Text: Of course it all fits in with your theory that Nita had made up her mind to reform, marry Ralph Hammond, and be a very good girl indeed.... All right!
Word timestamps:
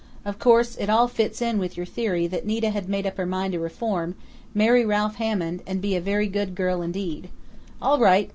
Of 0.25 0.39
course 0.39 0.77
it 0.77 0.89
all 0.89 1.07
fits 1.07 1.43
in 1.43 1.59
with 1.59 1.77
your 1.77 1.85
theory 1.85 2.25
that 2.25 2.43
Nita 2.43 2.71
had 2.71 2.89
made 2.89 3.05
up 3.05 3.17
her 3.17 3.25
mind 3.27 3.53
to 3.53 3.59
reform, 3.59 4.15
marry 4.51 4.83
Ralph 4.83 5.17
Hammond, 5.17 5.61
and 5.67 5.79
be 5.79 5.95
a 5.95 6.01
very 6.01 6.25
good 6.25 6.55
girl 6.55 6.81
indeed.... 6.81 7.29
All 7.79 7.99
right! 7.99 8.27